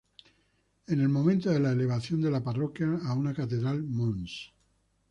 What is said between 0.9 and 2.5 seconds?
el momento de la elevación de la